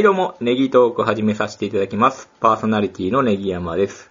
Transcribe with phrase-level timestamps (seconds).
[0.00, 2.30] はいどうも、ネギトーク始めさせていただきます。
[2.40, 4.10] パーソナリティのネギ山です。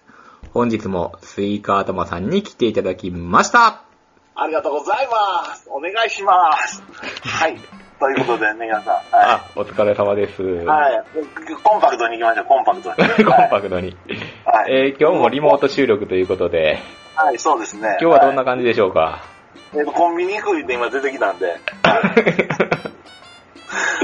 [0.52, 3.82] 本日もスイカ頭さんに来ていただきました。
[4.36, 5.68] ありがとうございます。
[5.68, 6.32] お願いしま
[6.64, 6.80] す。
[7.24, 7.56] はい。
[7.98, 8.94] ということでね、皆さん。
[8.94, 10.40] はあ、お疲れ様です。
[10.40, 10.64] い。
[10.64, 11.04] はい。
[11.64, 12.96] コンパクトに行きましょう、コンパクトに。
[13.26, 13.96] コンパクトに。
[14.44, 14.72] はい。
[14.72, 16.78] えー今日もリモート収録ということで、
[17.16, 17.98] はい、そうですね。
[18.00, 19.24] 今日はどんな感感じでしょうか、
[19.72, 21.56] じ、えっと、コンビニ行くって今出てきたんで。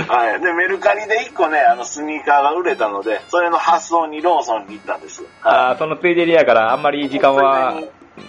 [0.08, 0.40] はい。
[0.40, 5.22] で、メルカリで1個ね、あの、スニーカーが売れたので、それの発送にローソンに行ったんです。
[5.42, 7.74] あーそのついでにやから、あんまり時間は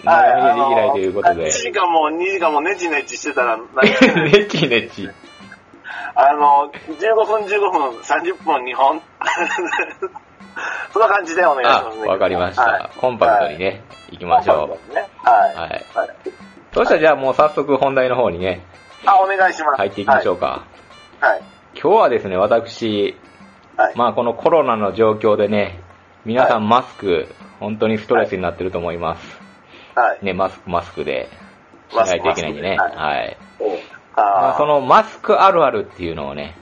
[0.04, 1.50] 長めにできないということで1。
[1.50, 3.90] 時間も2時間もネチネチしてたら、何
[4.32, 5.08] ネチネチ。
[6.14, 9.00] あの、15分15分、30分2本。
[10.92, 12.06] そんな感じでお願いしあます、ね。
[12.08, 14.94] わかりました、はいコンパクトにね、行きましょう。
[14.94, 15.06] ね。
[15.22, 15.54] はい。
[15.54, 15.84] はい。
[15.94, 16.08] はい。
[16.74, 16.94] そした？
[16.94, 18.64] らじゃあもう早速本題の方にね、
[19.06, 19.76] あ、お願いします。
[19.76, 20.64] 入っていきましょうか。
[21.20, 21.30] はい。
[21.30, 21.42] はい。
[21.80, 23.14] 今日はですね、私、
[23.76, 23.96] はい。
[23.96, 25.78] まあこのコロナの状況でね、
[26.24, 27.28] 皆さんマスク、
[27.60, 29.40] 本当にストレスになってると思います。
[29.94, 30.24] はい。
[30.24, 31.28] ね、マスクマスクで
[31.90, 32.76] しないといけないんでね。
[32.76, 33.36] マスクはい。
[34.16, 36.54] あまあ、そのマスクあるあるっていうのをね、はい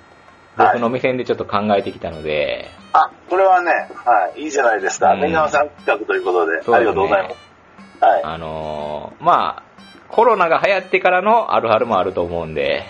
[0.58, 5.12] 僕の目線でちょっと考えてきたので、あ、これはね、はい、いいじゃないですか。
[5.12, 8.04] うんさん企画ということで、ですねありがとうございます。
[8.04, 8.22] はい。
[8.24, 9.62] あのーまあ、
[10.08, 12.84] コロナが流行ってからのあるあるもあると思うんで、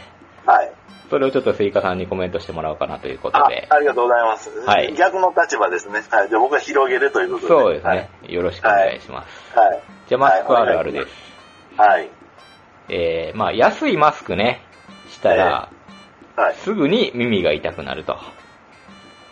[0.45, 0.76] はい。
[1.09, 4.51] それをちょっとスイカさんにコメントしてもらおうかなということあで、ありがとうございます。
[4.67, 6.03] はい逆の立場ですね。
[6.11, 6.29] はい。
[6.29, 7.49] じゃあ僕は広げるということで。
[7.49, 9.59] そうですね、よろしくお願いします。
[9.59, 9.83] はい。
[10.09, 11.09] じゃあマスクあるあるです。
[11.77, 12.11] はい。
[12.89, 14.63] えー、まあ安いマスクね、
[15.09, 15.71] したら、
[16.37, 16.55] はい。
[16.57, 18.19] すぐに耳が痛くなると。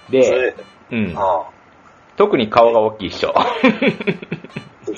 [0.06, 0.54] それで、
[0.92, 1.14] うん。
[1.16, 1.50] あ
[2.16, 3.34] 特に顔が大きいっしょ。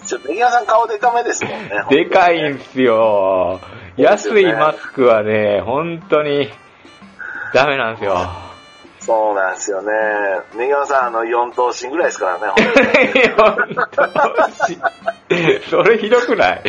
[0.05, 1.71] ちょネギワさん顔でかめですもんね。
[1.91, 3.61] でかいんすよ。
[3.97, 6.49] 安いマスクはね、本当に、
[7.55, 8.17] ダメなんですよ。
[9.01, 9.93] そうなんですよね。
[10.57, 12.49] ネギワさん、あの、4頭身ぐらいですからね。
[12.49, 13.87] 本当に本
[15.71, 16.63] 当 それひどくない？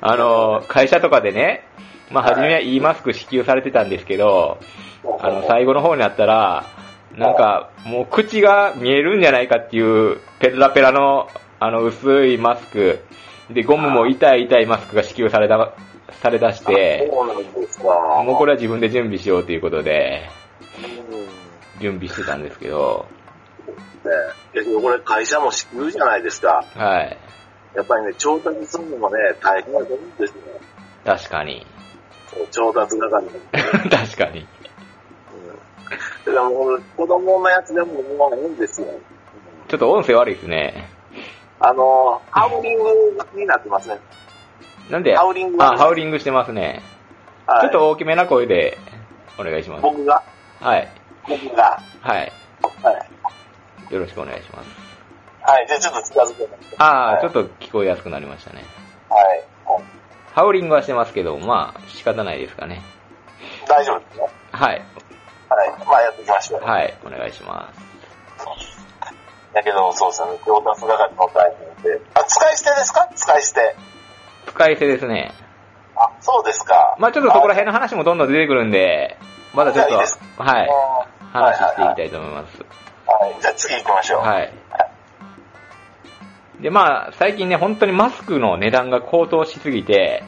[0.00, 1.64] あの、会社とかでね、
[2.10, 4.58] まあ、初めはいいマスク支給されてたんですけど、
[5.20, 6.64] あの、最後の方になったら、
[7.16, 11.28] なんか、もう口が見えるんじゃないかっていう、ペラペラの、
[11.60, 13.04] あの、薄いマスク、
[13.50, 15.74] で、ゴムも痛い痛いマスクが支給された、
[16.20, 17.84] されだして、そうなんですか。
[18.24, 20.28] もうこれは自分で準備しようということで、
[20.78, 21.42] うん
[21.80, 23.06] 準備してたんですけど、
[24.04, 24.10] ね
[24.52, 26.64] 結局これ会社も支給じゃないですか。
[26.74, 27.16] はい。
[27.74, 30.42] やっぱりね、調達するのもね、大変だと思うんですよ。
[31.04, 31.66] 確かに。
[32.50, 33.30] 調達係も。
[33.90, 34.46] 確かに。
[36.26, 36.34] うん。
[36.34, 38.88] だからもう、子供のやつでももういいんですよ。
[39.68, 40.88] ちょっと音声悪いですね。
[41.64, 42.90] あの、ハウリング
[43.34, 43.98] になってますね。
[44.90, 46.82] なんで、ハウリングあ、ハウリングしてますね。
[47.46, 48.76] はい、ちょっと大きめな声で
[49.38, 49.82] お願いします。
[49.82, 50.22] 僕が、
[50.60, 50.88] はい。
[51.28, 52.32] 僕が、はい。
[52.82, 52.92] は
[53.90, 53.94] い。
[53.94, 54.70] よろしくお願いします。
[55.42, 56.74] はい、じゃあちょっと近づけます。
[56.78, 58.64] ああ、はいちょっと聞こえやすくなりましたね。
[59.08, 59.44] はい。
[60.34, 62.82] ハウリングはしてますけど、まあ、仕方ないですかね。
[63.68, 64.28] 大丈夫ですね。
[64.50, 64.82] はい。
[65.48, 65.70] はい。
[65.86, 66.60] まあやっていきましょう。
[66.64, 66.94] はい。
[67.04, 67.91] お願いします。
[69.54, 72.00] だけど、そうですね、調達係の大変で。
[72.14, 73.08] あ、使い捨てですか？
[73.14, 73.76] 使い捨て。
[74.46, 75.32] 使い捨てですね。
[75.96, 76.96] あ、そうですか。
[76.98, 79.18] まあちょっとそこら辺の話もどんどん出てくるんで、
[79.54, 80.08] まだちょっと、いいはい。
[81.32, 82.62] 話していきたはいと思います。
[83.06, 83.40] はいはい。
[83.40, 84.20] じゃあ次行きましょう。
[84.20, 84.52] はい。
[86.60, 90.22] で、まあ、最近ね、本当にマスクの値段が高騰しすぎて、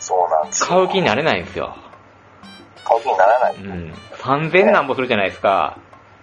[0.00, 0.68] そうなんですよ。
[0.68, 1.76] 買う気になれないんですよ。
[2.84, 3.54] 買う気にならない。
[3.56, 3.94] うん。
[4.18, 5.76] 3000なんぼするじゃないですか。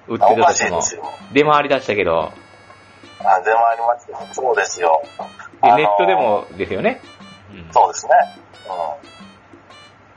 [0.07, 0.95] 売ってた時もしいです。
[0.95, 1.03] よ。
[1.31, 2.31] 出回り出したけど。
[3.25, 4.17] あ、出回りますよ。
[4.33, 5.01] そうですよ。
[5.63, 7.01] ネットでもですよね。
[7.51, 8.13] うんそうですね。
[8.67, 9.11] うん。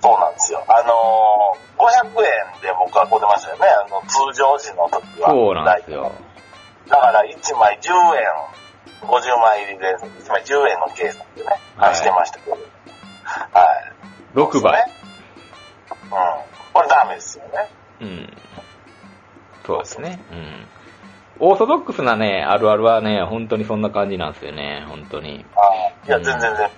[0.01, 0.63] そうなんですよ。
[0.69, 3.67] あのー、500円で僕はこう出ましたよね。
[3.67, 5.31] あの、通常時の時は。
[5.31, 6.13] そうなんですよ。
[6.89, 7.91] だから1枚10
[8.21, 12.59] 円、50枚入りで1枚10円の計算でね、はいしてましたけど。
[13.27, 13.65] は
[14.35, 14.39] い。
[14.39, 14.85] 6倍。
[15.91, 16.09] うん。
[16.73, 17.71] これダメですよね。
[18.01, 18.37] うん。
[19.65, 20.21] そうですね。
[20.31, 20.67] うん。
[21.41, 25.45] オーソドックスなね、あるあるはね、本当にそんな感じなんですよね、本当に。
[25.57, 26.69] あいや、うん全然全然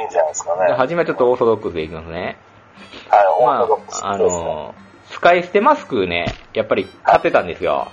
[0.00, 0.74] いいんじゃないですかね。
[0.74, 2.38] 初めちょっとオーソドックスでいきますね。
[3.38, 4.44] オまーソドックスあ、あですね。
[4.44, 4.74] の、
[5.10, 7.88] 使い捨てマスクね、やっぱり買ってたんですよ。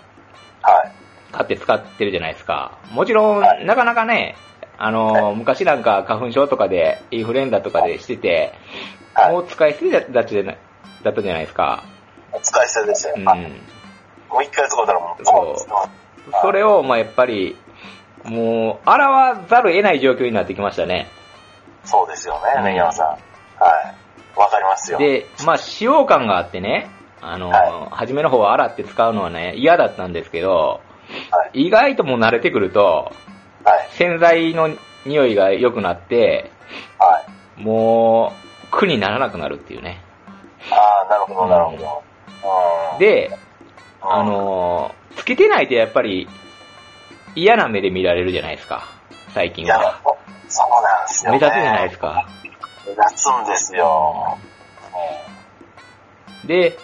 [0.61, 0.91] はい。
[1.33, 2.77] 買って使ってるじゃないですか。
[2.91, 4.35] もちろん、はいなかなかね、
[4.77, 8.53] あの、はい昔なんか花粉症とかで、インフルエンザとかでしてて、
[9.13, 10.57] はいもう使い捨てだったじゃない
[11.03, 11.83] だったじゃないですか。
[12.41, 13.13] 使い捨てですよ。
[13.17, 13.29] うん。
[13.29, 15.89] あもう一回使ったらもう、そう
[16.41, 17.55] それを、まあやっぱり、
[18.23, 21.07] もう、洗わざるを得ない状況になってきましたね。
[21.83, 23.07] そうですようんね、ネギ山さん。
[23.07, 24.39] はい。
[24.39, 24.97] わかりますよ。
[24.97, 26.89] で、まあ使用感があってね、
[27.21, 30.81] あの、は初めの方は洗って使うのはね、嫌だったんですけど、
[31.31, 31.67] はい。
[31.67, 33.11] 意外ともう慣れてくると、
[33.63, 33.87] はい。
[33.91, 34.69] 洗剤の
[35.05, 36.51] 匂いが良くなって、
[36.97, 37.23] は
[37.57, 37.61] い。
[37.61, 38.33] も
[38.63, 40.01] う、苦にならなくなるっていうね。
[40.71, 42.03] ああ、なるほど、なるほど。
[42.93, 42.99] うん。
[42.99, 43.44] で、うん
[44.09, 46.27] あ、のー、つけてないとやっぱり
[47.35, 48.87] 嫌な目で見られるじゃないですか、
[49.33, 50.01] 最近は。、
[50.47, 51.39] そうなんですよ、ね。
[51.39, 52.27] 目立つじゃないですか。
[52.85, 54.37] 目立つんですよ。
[56.45, 56.77] で、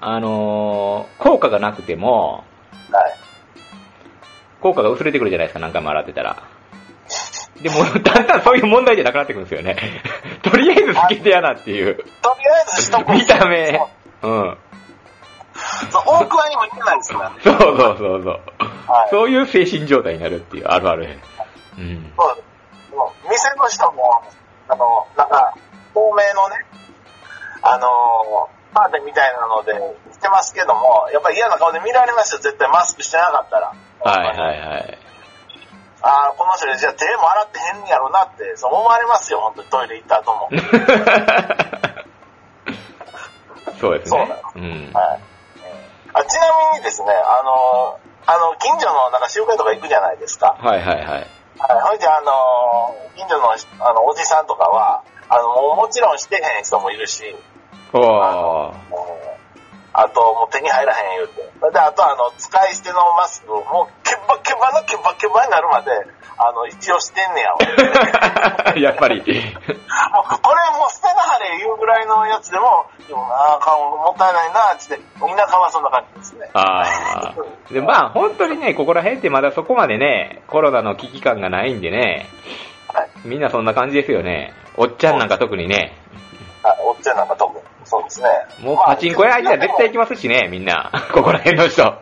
[0.00, 2.44] あのー、効果がなくても、
[2.88, 3.14] うんはい。
[4.60, 6.42] 効果が薄れてくるじゃないですか、何回も洗ってたら。
[7.62, 9.76] でも、 だんだんそういう問題じゃなくなってくるんですよね。
[10.42, 11.94] とりあえずつけてやなっていう。
[11.94, 12.04] とり
[12.50, 13.80] あえずしとく見た目。
[14.22, 14.58] うん。
[15.90, 17.36] そう、大桑にもいけないですからね。
[17.42, 18.40] そうそうそうそう。
[18.90, 19.08] はい。
[19.10, 21.18] そういう精神状態になるっていう、あるある。
[21.78, 22.12] うん。
[22.16, 22.24] そ
[22.92, 24.22] うもう店の人も、
[24.68, 25.54] あの、なんか、
[25.94, 26.66] 透明のね、
[27.62, 29.72] あの、カーテンみたいなので
[30.12, 33.72] してますけども、やっぱり嫌な顔で見られますよ、絶対マスクしてなかったら。
[34.00, 34.98] はいはいはい。
[36.02, 40.48] ああ、この人じゃあ手も洗ってへんやろなって、そう思われますよ、本当にトイレ行った後も。
[43.80, 44.44] そうですねそうなんで。
[44.56, 44.60] う
[44.90, 44.92] ん。
[44.92, 45.20] はい。
[46.12, 50.56] あちなみにですね、あの、あの、近所のなんか集会とか行くじゃないですか。
[50.60, 51.06] はいはいはい。
[51.06, 51.26] はい。
[51.58, 57.36] ほいで、あの、近所のあのおじさんとかは、あの、もちろんしてへん人もいるし、
[57.92, 58.00] おー。
[58.00, 59.19] もう
[59.92, 61.42] あと、もう手に入らへん言うて。
[61.72, 65.90] で、あと、あの、使い捨てのマスク、もう、ケバケバのケバケバになるまで、
[66.38, 67.58] あの、一応してんねやわ。
[68.78, 69.16] やっぱり。
[69.16, 69.24] もう
[70.40, 76.48] これもう捨てなはれ言うぐらいのやつでも、でもなあ、顔もったいないなあ、つって、田舎はそんな感じですね。
[76.54, 77.34] ああ。
[77.70, 82.26] で、まあ本当にね、ここら辺ってまだそこまでね、コロナの危機感がないんでね、
[82.92, 83.10] はい。
[83.24, 84.54] みんなそんな感じですよね。
[84.76, 85.92] おっちゃんなんか特にね。
[86.62, 87.49] はい、おっちゃんなんか特に。
[87.90, 88.28] そうですね。
[88.60, 90.92] もうパチンコ屋行ったら絶対行きますしね、みんな。
[91.12, 91.82] ここら辺の人。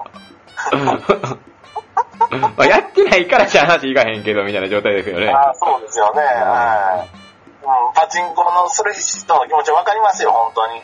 [2.28, 5.30] まあやってないからしゃ話いかへんけど、みたいな状態ですよね。
[5.30, 6.20] ああ、そうですよね。
[6.20, 7.08] はい。
[7.64, 10.74] うん、パチンコのする人の気持ちわかりますよ、本当に。
[10.74, 10.82] ね。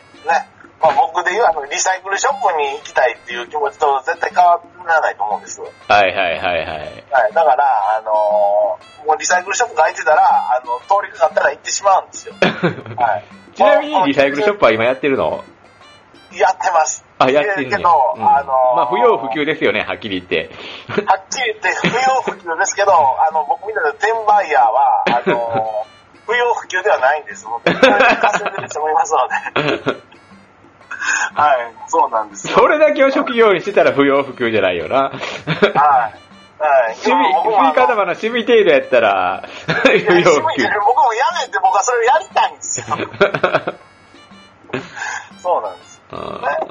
[0.81, 5.61] まあ僕で言うあの、リサイクルショップに行きたいっていう気持ちと絶対変わらないと思うんです。
[5.61, 7.03] ははいはいはいはい。
[7.29, 7.33] い。
[7.33, 7.65] だから、
[7.97, 12.33] あのーもうリサイクルショップが開いてたら、あの、通りかかったら行ってしまうんですよ。
[12.97, 13.44] はい。
[13.55, 15.43] ちなみにリサイクルショップは今やってるの？
[16.33, 17.05] やってます。
[17.17, 20.49] あ、やってんねけど、うんあのーまあ不要不急ですよね、はっきり言って。
[20.89, 25.85] はっきり言って不要不急ですけど、あの、僕みたいな転売ヤーは、あの、
[26.27, 27.47] 不要不急ではないんです。
[27.63, 27.77] 稼
[28.49, 29.95] いでる人もいますので。
[31.35, 32.57] はい、そうなんですよ。
[32.57, 35.11] それだけを職業にしてたら不要不急じゃないよな。
[35.75, 36.24] はい。
[36.59, 36.95] はい。
[36.95, 39.43] 趣味、僕もあの振り方の趣味程度やったら。
[39.43, 42.85] 僕もや めて僕はそれをやりたいんですよ。
[45.41, 46.01] そうなんです。
[46.11, 46.47] うんね。
[46.47, 46.67] はい。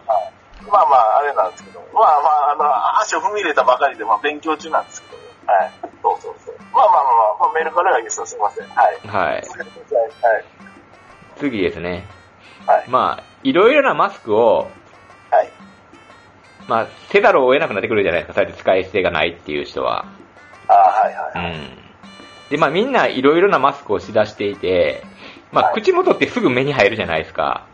[0.71, 1.81] まあまあ、あれなんですけど。
[1.93, 5.53] まあまあ、あの、足を踏み入れたばかりで、まあ勉強中なんですけど。
[5.53, 5.71] はい。
[6.03, 6.55] そうそうそう。
[6.73, 7.05] まあまあまあ、
[7.41, 8.27] まあ、メールからはいいですよ。
[8.27, 8.69] すいません。
[8.69, 8.99] はい。
[9.07, 9.33] はい。
[9.35, 9.43] はい。
[11.37, 12.07] 次ですね。
[12.67, 12.85] はい。
[12.89, 14.71] まあ、いろいろなマスクを、
[15.31, 15.51] はい。
[16.69, 18.35] まあ、せざるを得なくなってくるじゃないですか。
[18.35, 20.07] そうやって使い捨てがないっていう人は。
[20.69, 21.53] ああ、はいはい。
[21.53, 21.79] うん。
[22.51, 25.03] で、まあみんないろいろなマスクをしだしていて、
[25.53, 27.67] まあはい口元ってすぐ目に入るじゃないですか。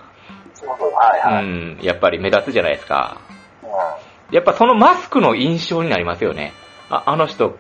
[0.62, 1.44] はいはい。
[1.44, 1.78] うん。
[1.82, 3.20] やっぱり目立つじゃないですか。
[3.62, 4.35] うん。
[4.35, 6.52] やっぱそのマスクの印象になりますよね。
[6.88, 7.59] あ、あの人、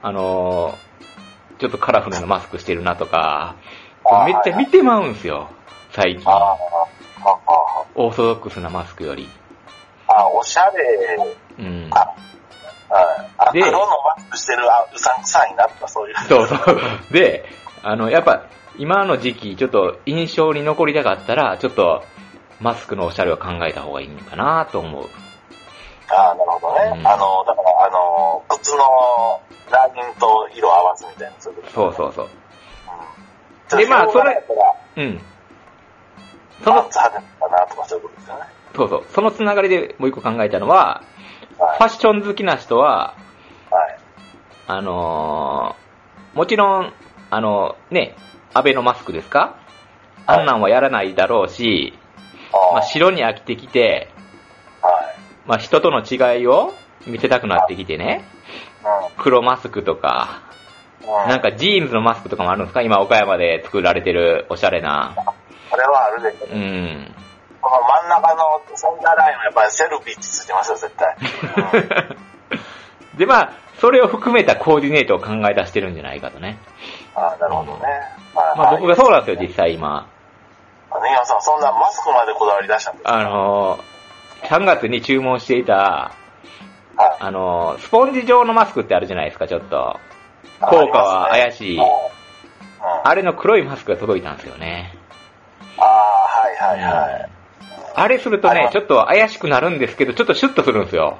[0.00, 0.88] あのー
[1.58, 3.56] ちょっとカラフルなマスクしてるなとか、
[4.26, 5.50] めっちゃ見てまうんすよ。
[5.90, 6.24] 最近
[7.94, 9.28] オーソドックスなマスクより。
[10.18, 11.16] ああ、おしゃれ。
[11.58, 11.88] うん。
[11.92, 11.98] あ、
[12.88, 13.30] はい。
[13.38, 16.16] あ、で黒のマスクしてる、あ、うさんくさいなとか、そういう。
[16.28, 17.12] そうそう。
[17.12, 17.44] で、
[17.82, 18.46] あの、やっぱ、
[18.76, 22.02] 今の時期、ちょっと印象に残りたかったら、ちょっと、
[22.60, 25.04] マスクのおしゃれを考えた方がいいのかなと思う。
[26.08, 26.98] ああ、なるほどね。
[26.98, 31.74] うんあの、だから、あの、靴のラインと色合わせみたいな、そういうこと。
[31.74, 32.28] そうそうそう。
[33.72, 33.78] うん。
[33.78, 34.44] でまあそれ
[34.96, 35.20] うん。
[36.64, 38.57] その派手かなとか、そういうことですよね。
[38.74, 39.04] そうそう。
[39.10, 41.18] そのつながりでもう一個考えたのは、はい
[41.58, 43.16] ファッション好きな人は、
[43.68, 43.98] はい。
[44.68, 46.92] あのーもちろん、
[47.30, 48.14] あのね、
[48.54, 49.56] アベノマスクですか？
[50.26, 51.98] あんなんはやらないだろうし、
[52.52, 54.08] あまあ、白に飽きてきて、
[54.80, 55.18] はい。
[55.46, 56.74] まあ、人との違いを
[57.08, 58.24] 見せたくなってきてね、
[59.16, 60.42] 黒マスクとか。
[61.26, 62.82] なんかジーンズのマスクとかもあるんですか？
[62.82, 65.16] 今岡山で作られてるおしゃれな。
[65.70, 66.46] これはあるでしょ。
[66.54, 67.14] うん。
[67.68, 71.16] この真ん中のセンターラインはやっぱりセルフィッチついてますよ、絶対。
[73.12, 76.58] う んで、まあ、それを含めたコーディネートを考え出してるんじゃないかとね。
[77.14, 77.82] ああ、なるほどね。
[78.34, 80.06] はいまあ僕がそうなんですよ、実際今。
[80.90, 83.14] あ根山さん、そんなマスクまでこだわり出したんですか？
[83.14, 83.80] あのー
[84.44, 86.12] 3月に注文していた、は
[87.04, 87.16] い。
[87.18, 89.98] あの、スポンジ状のマスクってあるじゃないですか、ちょっと。
[90.60, 91.84] 効果は怪しいうん。
[93.02, 94.96] あれの黒いマスクが届いたんですよね。
[95.78, 95.86] ああ、
[96.66, 97.30] はいはいはい。
[97.98, 101.18] あれするとね、ちょっと怪しくなるんですけど、ちょっとシュッとするんですよ。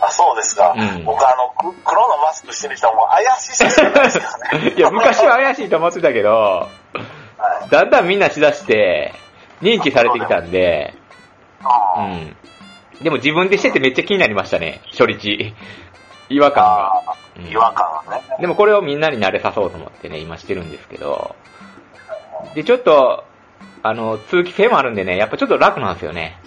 [0.00, 0.74] あ、そうですか。
[0.76, 4.74] うん僕あの、く黒のマスクしてる人はもう怪しい人しかないですからね。
[4.78, 6.68] いや、昔は怪しいと思ってたけど、は
[7.66, 7.70] い。
[7.70, 9.12] だんだんみんなしだして、
[9.60, 10.94] 認知されてきたんで、
[11.96, 12.10] ううん。
[12.12, 12.36] ん。
[13.02, 15.54] でも自分でしててめっちゃ気になりましたね、初日。
[16.28, 17.16] 違和感が。
[17.50, 18.22] 違和感がね。
[18.40, 21.34] でもこれをみんなに慣れさそうと思ってね、今してるんですけど、
[22.54, 23.24] で、ちょっと、
[23.82, 26.38] あの、通気性もあるんでね、やっぱちょっと楽なんですよね。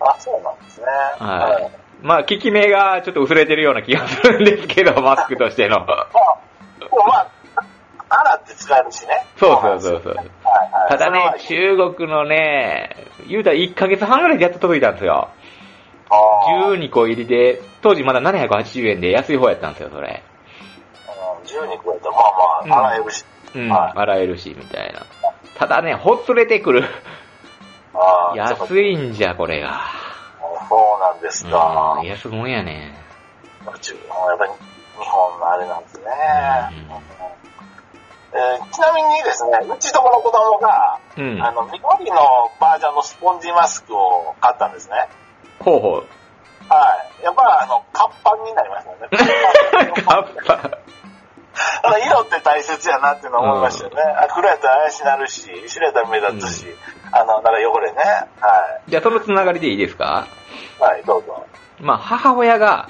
[0.00, 0.86] あ、そうなんですね。
[1.18, 1.88] はい。
[2.02, 5.80] まあ、効き目がちょっと薄れてるような気がするんですけど、 マスクとしての。
[5.80, 6.06] まあ、
[7.06, 7.26] まあ、
[8.08, 9.26] 洗って使えるしね。
[9.36, 10.14] そうそうそうそう。
[10.14, 10.26] はい
[10.72, 10.88] はい。
[10.90, 15.28] ただね、中国のね、言うたら1ヶ月半ぐらいでやっと届いたんですよ。
[16.10, 20.22] あー12個入りで、当時まだ780円で安い方やったんですよ、それ。
[21.08, 23.24] うん12個やったら、まあまあ、洗えるし。
[23.24, 23.37] うん、
[23.68, 25.06] はい洗えるし、みたいな。
[25.56, 26.84] ただね、ほつれてくる。
[27.94, 29.80] ああ、安いんじゃ、これが。
[30.68, 31.98] そうなんですか。
[32.00, 32.94] うん、安もんやね。
[33.80, 34.58] 中やっぱり日
[35.04, 36.04] 本のあれなんですね。
[36.92, 37.18] うん
[38.30, 41.42] えーちなみにですね、うちとこの子供が、うん。
[41.42, 45.08] あの、緑のバージョンのスポンジマスクを買ったんですね。
[45.60, 46.06] ほうほう。
[46.68, 47.24] はい。
[47.24, 50.04] やっぱあの、活版になりましたね。
[50.04, 50.78] カッパ。
[51.82, 54.02] あの色って大切やなっていうのを思いましたよね。
[54.02, 56.66] あ黒やったら怪しなるし、白やったら目立つし、
[57.12, 57.98] あの、だから汚れね。
[58.40, 60.26] はじゃあ、そのつながりでいいですか？
[60.80, 60.82] い。
[60.82, 61.46] はい、どうぞ。
[61.80, 62.88] まあ、母親が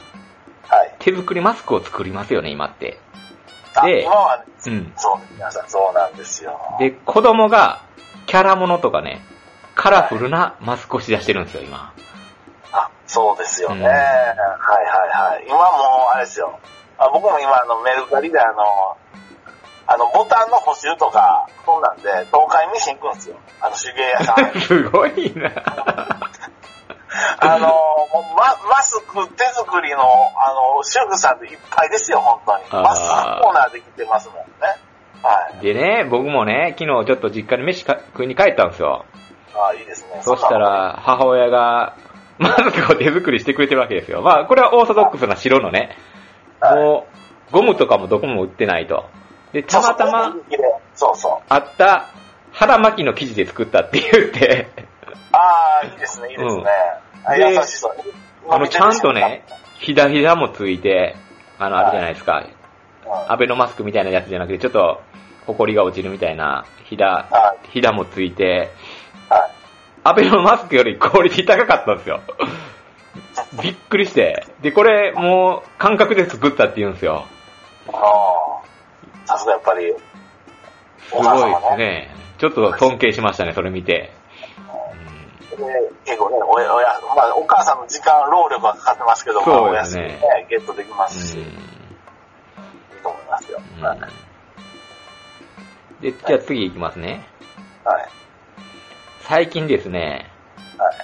[0.68, 0.94] はい。
[0.98, 2.98] 手作りマスクを作りますよね、今って。
[3.74, 4.92] あで今は、うん。
[4.96, 6.58] そう、皆さんそうなんですよ。
[6.78, 7.80] で、子供が
[8.26, 9.22] キャラものとかね、
[9.74, 11.94] カラフルなマスクをしだしてるんですよ、今。
[12.72, 13.76] あ、そうですよね。
[13.76, 15.44] うんはいはいはい。
[15.46, 15.64] 今もう、
[16.14, 16.58] あれですよ。
[16.98, 18.96] あ僕も今、あの、メルカリであの、
[19.86, 23.36] あの、ボタンの補修とか、そんなんで、東海ミシン行くんですよ。
[23.60, 24.52] あの、手芸屋さん。
[24.60, 25.50] すごいな。
[27.40, 32.40] あの、もうママスク手作りの、あの、主婦さんでいっぱいですよ、本
[32.70, 32.82] 当に。
[32.82, 34.44] マスクコーナーできてますもんね。
[35.22, 35.60] はい。
[35.62, 39.04] でね、僕もね、昨日ちょっと実家に飯か食いに帰ったんですよ。
[39.54, 40.20] あいいですね。
[40.20, 41.94] そしたら、母親が、
[42.38, 44.20] マスクを手作りしてくれてるわけですよ。
[44.20, 45.96] まあ、これはオーソドックスな白のね、はい
[46.60, 47.06] も
[47.50, 49.04] う、ゴムとかもどこも売ってないと。
[49.52, 50.34] で、たまたま
[50.94, 51.46] そうそう。
[51.48, 52.08] あった
[52.52, 54.68] 腹巻きの生地で作ったって言って、
[55.32, 56.64] ああ、いいですね、いいですね。
[57.24, 57.92] あで優しそう。
[58.48, 59.44] あの、ちゃんとね、
[59.78, 61.16] ひだひだもついて、
[61.58, 62.44] あの、あるじゃないですか。
[63.04, 65.00] うん、アベノマスクみたいなやつじゃなくて、ちょっと、
[65.46, 68.70] ほこりが落ちるみたいな、ひだ、はひだもついて、
[69.28, 69.50] はい。
[70.04, 72.20] アベノマスクよりクオリティ高かったんですよ。
[73.62, 74.46] びっくりして。
[74.62, 77.26] で、これ、もう、感覚で作ったって言うんですよ。
[77.92, 79.94] ああ、さすがやっぱり、
[81.08, 82.10] すごいですね。
[82.38, 84.12] ちょっと尊敬しましたね、それ見て。
[85.58, 85.64] で
[86.04, 91.44] 結構ね、おや、おや、まあ、お母さんの時間、労力はかかってますけど、そうですねね、ゲットできますし、いい
[93.02, 93.60] と思いますよ。
[93.76, 93.84] うん。
[93.84, 93.98] はい。
[93.98, 94.02] う
[95.98, 96.00] ん。
[96.00, 97.26] で、じゃあ次行きますね。
[97.84, 98.08] はい。
[99.22, 100.30] 最近ですね、
[100.78, 100.96] はい。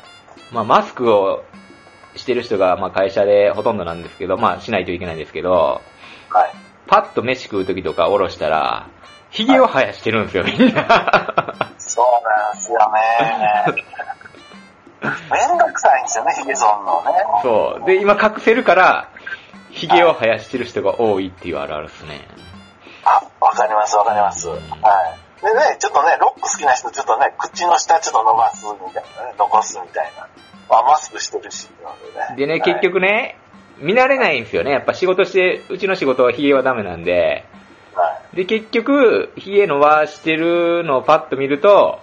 [0.53, 1.45] まあ、マスクを
[2.17, 5.83] してる人が、まあ、会社でほとんどなんですけど、まあ、しないといけないんですけど、
[6.31, 6.53] はい。
[6.87, 8.89] パッと飯食う時とかおろしたら、
[9.31, 10.85] 髭を生やしてるんですよ、みんな。
[11.79, 13.85] そうなんですよね。
[15.03, 17.11] めんどくさいんですよね、ヒゲ剃んのね。
[17.43, 17.87] そう。
[17.87, 19.09] で、今隠せるから、
[19.71, 22.21] 髭を生やしてる人が多いっていうあるあるですね。
[23.05, 24.49] あ、わかります、わかります。
[24.49, 24.61] はい。
[25.45, 30.27] でね、ちょっとね、ロック好きな人、ちょっとね、口の下ちょっと伸ばすみたいなね、残すみたいな。
[30.71, 32.37] まあ、マスクしてるし、なのでね。
[32.37, 33.37] でね、はい結、局ね、
[33.79, 34.71] 見慣れないんですよね。
[34.71, 37.45] やっぱ仕事して、うちの仕事は髭はダメなんで、
[37.95, 38.37] はい。
[38.37, 42.01] で、結局、髭伸ばしてるのをパッと見ると、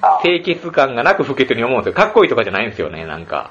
[0.00, 1.94] あ、清潔感がなく不潔に思うんですよ。
[1.94, 3.50] かっこいいとかじゃないんですよね、なんか。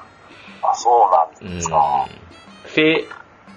[0.62, 2.08] あそうなんうんですか。。
[2.66, 3.04] 制、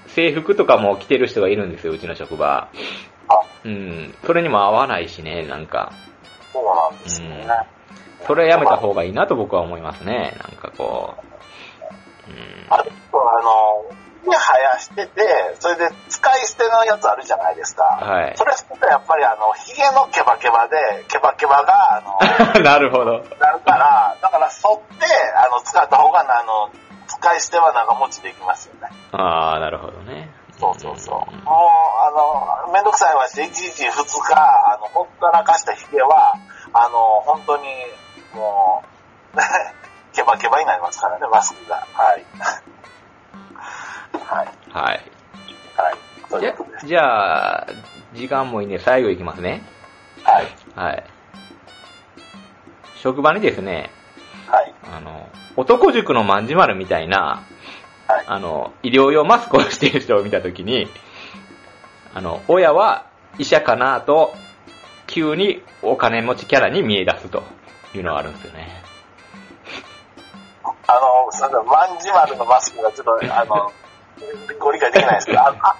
[0.07, 2.69] 制服とかも着てる人がいるんですよ、うちの職場。
[3.31, 4.15] あ、うん。
[4.25, 5.91] それにも合わないしね、なんか。
[6.51, 7.47] そうなんですね。
[8.25, 10.37] それはやめた方がいいなと僕は思いますね。
[10.43, 11.15] なんかこ
[12.27, 12.31] う。
[12.31, 12.67] うん。
[12.69, 13.95] あと、あの、
[14.29, 17.83] ね、生やしてて、それで使い捨てのやつあるじゃないですか。
[17.83, 23.23] はいそれ捨てたらやっぱりあの、髭のケバケバで、ケバケバが、あの、 なるほど。
[23.39, 26.69] なるから、だから剃って、あの、使った方が、あの、
[27.07, 28.89] 使い捨ては長持ちできますよね。
[29.11, 30.29] ああ、なるほどね。
[30.61, 31.15] そうそうそう。
[31.15, 36.35] もう、んあの、めんどくさいわして、1日2日、あの、ほったらかした髭は、
[36.71, 37.63] あの、本当に、
[38.35, 38.83] も
[39.33, 39.37] う、
[40.13, 41.77] ケバケバになりますからね、マスクが。
[41.93, 42.25] はい。
[44.23, 44.47] はい。
[44.71, 45.11] はい。
[45.77, 46.41] はい。
[46.41, 46.55] じゃ。
[46.85, 47.67] じゃあ、
[48.13, 49.63] 時間もいいんで最後いきますね。
[50.23, 50.47] はい。
[50.75, 51.03] はい。
[52.97, 53.89] 職場にですね、
[54.47, 54.73] はい。
[54.95, 55.27] あの、
[55.57, 57.41] 男塾のまんじまるみたいな、
[58.11, 58.23] はい。
[58.27, 60.87] あの、医療用マスクをしている人を見たときに、
[62.13, 63.05] あの、親は
[63.37, 64.35] 医者かなと、
[65.07, 67.43] 急にお金持ちキャラに見え出すと
[67.93, 68.83] いうのがあるんですよね。
[70.87, 73.71] あの、その、まんじまるのマスクがちょっと、あの、
[74.59, 75.75] ご理解できないですけど、あ、あ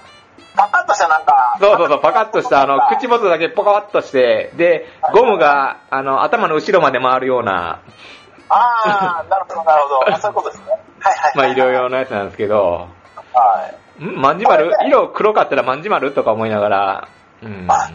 [0.54, 7.80] パカッとしたなんか、そうそうそう、パカッとした、あの、口元だけポカワッとして、で、ゴムが、あの、頭の後ろまで回るような、
[8.48, 10.14] ああ、なるほど、なるほど。
[10.14, 10.81] あそういうことですね。
[11.34, 12.88] まあ、医療用のやつなんですけど、
[13.34, 14.04] はい。
[14.04, 14.20] ん？
[14.20, 14.72] まんじまる？
[14.86, 17.08] 色黒かったらまんじまるとか思いながら、
[17.42, 17.66] うん。
[17.66, 17.92] はい。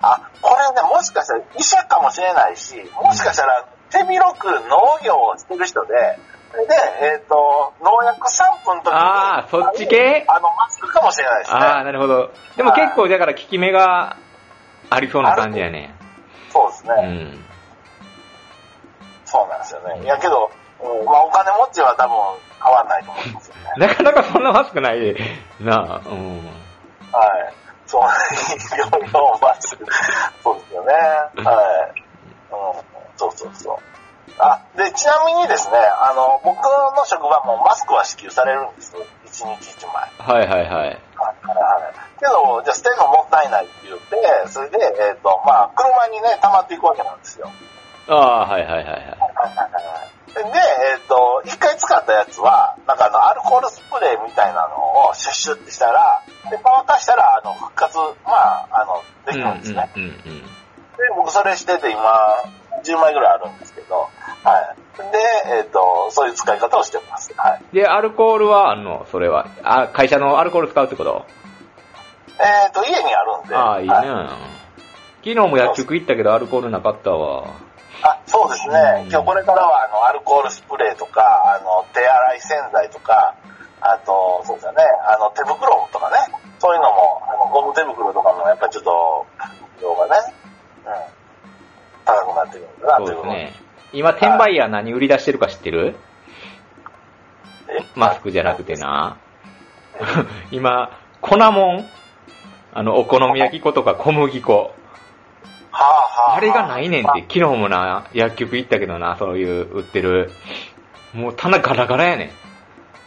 [0.00, 4.60] あ、これね、もしかしたら医者かもしれないし、もしかしたら手広く農
[5.04, 10.24] 業をしてる人で、で、えっ、と、農薬散布の時に、あーそっち系？
[10.28, 11.58] あの、マスクかもしれないですね。
[11.58, 12.30] ああ、なるほど。
[12.56, 14.16] でも結構、だから効き目が
[14.90, 15.94] ありそうな感じやね。
[16.50, 17.44] そうですね、うん。
[19.26, 20.02] そうなんですよね。
[20.02, 22.16] いやけど、うんまあお金持ちは多分
[22.62, 23.86] 変わんないと思いますよね。
[23.86, 25.16] なかなかそんなマスクない
[25.60, 26.38] なあ、うん。
[27.12, 27.54] はい。
[27.86, 29.86] そう、いろいろマスク。
[30.42, 30.92] そうですよね。
[30.92, 32.02] はい。
[32.52, 32.82] うん、
[33.16, 33.76] そうそうそう。
[34.38, 39.04] あ、で、ちなみにですね、あの、僕の職場もマスクは支給されるんですよ。
[39.26, 40.10] 一日一枚。
[40.18, 40.70] はいはいはい。
[40.70, 40.98] はいはい
[42.18, 47.50] けど、じゃあ捨てるのもったいないって言って、それで、えっ、と、まあ、車にね、溜まっていくわけなんですよ。
[48.08, 48.98] ああ、はいはいはいはい。
[50.34, 59.90] で、えっ、と、一回使ったやつは、なんかあの、アルコールスプレーみたいなのをシュッシュってしたら、で、乾かしたら、あの、復活、まあ、あの、できるんですね。
[59.96, 60.14] うんうんうん
[60.98, 62.02] で、僕それしてて今、
[62.82, 64.08] 10枚ぐらいあるんですけど、
[64.42, 64.98] はい。
[64.98, 67.32] で、えっ、と、そういう使い方をしてます。
[67.36, 67.62] はい。
[67.72, 69.46] で、アルコールはあんのそれは。
[69.62, 71.24] あ、会社のアルコール使うってこと？
[72.40, 73.54] えっ、と、家にあるんで。
[73.54, 73.94] ああ、いいね。
[73.94, 74.58] はい
[75.18, 77.56] 昨日も薬局行ったけどアルコールなかったわ。
[78.02, 79.02] あ、そうですね。
[79.04, 79.10] うん。
[79.10, 83.34] 今日これからは、あの、アルコールスプレーとか、あの、手洗い洗剤とか、
[83.80, 86.16] あと、そうですよね、あの、手袋とかね、
[86.58, 89.26] そういうのも、あの、ゴム手袋とかも、やっぱりちょっと、
[89.80, 90.34] 量がね、
[90.84, 90.92] うん、
[92.04, 93.54] 高くなってくるんだな、というね。
[93.92, 95.96] 今、転売ヤー何売り出してるか知ってる？
[97.68, 97.84] え？
[97.94, 99.16] マスクじゃなくてな。
[100.50, 101.88] 今、粉もん？
[102.74, 104.72] あの、お好み焼き粉とか小麦粉。
[105.84, 110.30] はあ、れがないねんって、あ昨日もな、薬局行ったけどな、そういう売ってる。
[111.14, 112.32] もう棚ガラガラやね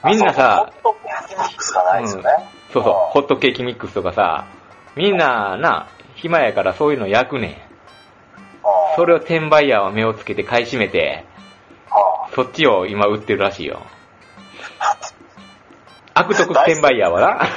[0.04, 0.08] ん。
[0.08, 2.30] みんなさ、ホットケーキミックスがないですよね。
[2.74, 4.48] そうそう、んホットケーキミックスとかさ、
[4.96, 7.50] みんなな、暇やからそういうの焼くねん。
[7.50, 7.56] うん
[8.96, 11.26] それを転売ヤーは目をつけて買い占めて、
[11.90, 13.82] はそっちを今売ってるらしいよ。
[16.14, 17.48] 悪徳転売ヤーはな。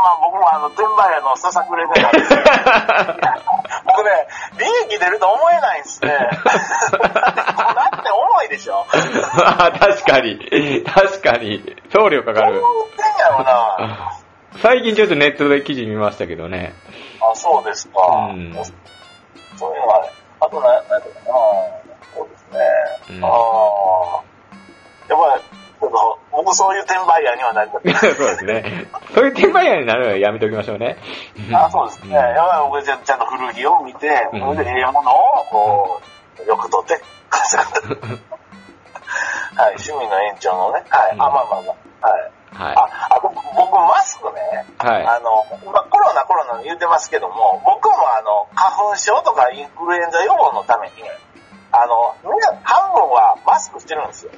[0.00, 2.40] あまあ僕もあの、転売屋のささくれでなんですよ
[3.86, 4.10] 僕ね、
[4.58, 6.10] 利益出ると思えないんですね。
[6.10, 8.86] だって重いでしょ。
[9.44, 10.84] あ 確かに。
[10.84, 11.76] 確かに。
[11.92, 12.62] 送料かかる。
[14.62, 16.74] 最近ちょっとネットで記事見ましたけどね。
[17.20, 18.00] あ、そうですか。
[18.30, 18.54] うん
[19.56, 20.10] そういうのはね。
[20.40, 21.10] あとな、なんだかな。
[22.14, 22.58] そうですね。
[23.10, 23.30] うんああ。
[25.08, 25.42] やっぱり、
[25.80, 27.94] ちょっと、僕そういう転売屋にはなりたくない。
[28.14, 28.86] そうですね。
[29.14, 30.96] そういう転売ヤーになるのはやめておきましょうね。
[31.52, 32.14] あそうですね。
[32.14, 36.00] やっぱり僕ちゃゃんと古着を見て、うんそれでええものを、こ
[36.44, 37.94] う、よく取って、稼ぐ。
[39.56, 40.84] はい、趣味の延長のね。
[40.88, 42.08] はい、あ、うんまあまあまあ。
[42.08, 42.30] はい。
[42.52, 42.76] はい。
[42.76, 45.06] あ、あと僕マスクね、はい。
[45.06, 50.92] あの、今コロナコロナ言ってますけども、僕もあの、花粉症とかインフルエンザ予防のために、
[51.72, 54.32] あの、みんな半分はマスクしてるんですよ。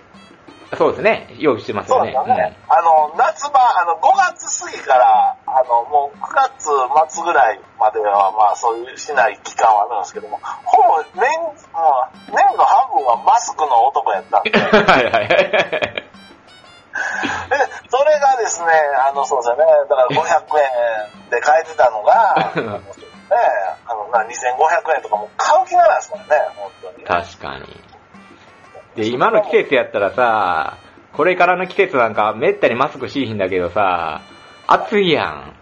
[0.76, 1.28] そうですね。
[1.38, 2.12] 用意してますよね。
[2.14, 2.56] そうですよね。
[2.68, 16.12] あの、夏場、あの、5月過ぎから、あの、もう9月末ぐらいまでは、まあ、そういうしない期間はあるんですけども、ほぼ年、もう、年の半分はマスクの男やったんで、で、うんはいはいはい。
[17.88, 18.72] それがですね、
[19.06, 20.58] あの、そうですよね、だから500
[21.26, 23.36] 円で買えてたのが、 ね、
[23.86, 27.04] あの、な2500円とかもう買う気ならないですからね、本当に。
[27.04, 27.91] 確かに。
[28.96, 30.78] で、今の季節やったらさ、
[31.12, 34.22] これからの季節なんかめったにマスクしいひんだけどさ、
[34.66, 35.54] 暑いやん。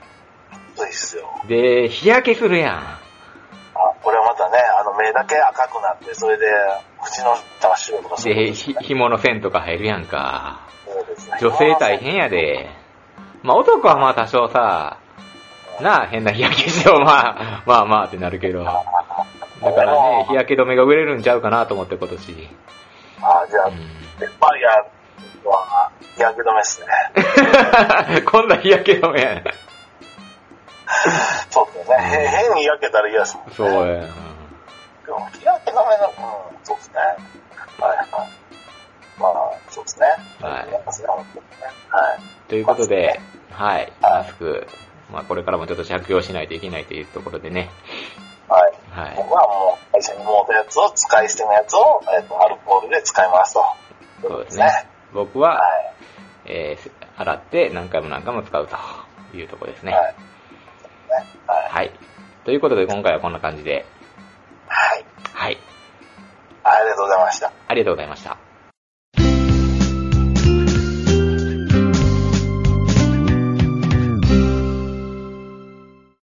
[0.76, 1.24] そうですよ。
[1.48, 2.76] で、日焼けするやん。
[2.78, 2.98] あ、
[4.02, 6.46] これはまたね、あの、目だけ赤くなって、それで、
[7.02, 10.60] 口の下が白とかそういうで、ひ紐の線とか入るやんか。
[10.86, 12.68] そうですね女性大変やで。
[13.42, 14.98] まあ男はまあ多少さ、
[15.80, 18.64] なあ、変な日焼けしてもまあ、まあまあってなるけど。
[18.64, 18.72] だ
[19.72, 22.48] からね、日焼け止めが売れるんちゃうかなと思って今年。
[23.22, 23.74] あじゃあ、うん
[24.20, 28.22] テンバイヤーは日焼け止めですね。
[28.30, 29.42] 今度は日焼け止め。
[31.48, 31.96] そうですね。
[31.96, 33.52] へ変に焼けたら嫌ですもんね。
[33.56, 34.06] そうやな。
[35.06, 36.09] でも日焼け止めの、
[36.52, 36.96] うん、そうですね。
[37.78, 38.09] はいはい。
[39.18, 39.33] まあ、
[39.70, 40.06] そうですね。
[40.40, 40.68] はい。
[42.48, 44.66] ということで、はい、マスク、
[45.12, 47.70] まあこれからもちょっと着用しないといけないというところでね、
[48.48, 48.72] はい。
[48.90, 49.14] はい。
[49.16, 49.46] 僕は
[50.00, 53.64] もう、会社にたやつを、使い捨てのやつを、えっ、と、アルコールで使いますと。
[54.22, 54.86] そうですね。
[55.12, 55.94] 僕は、はい。
[56.46, 59.92] えー洗って何回も何回も使うというところですね。
[59.92, 60.02] はい。
[60.02, 60.14] ね
[61.46, 61.68] はい。
[61.70, 61.92] はい。
[62.44, 63.84] ということで今回はこんな感じで、
[64.66, 65.04] はい。
[65.34, 65.58] はい。
[66.64, 67.52] ありがとうございました。
[67.68, 68.49] ありがとうございました。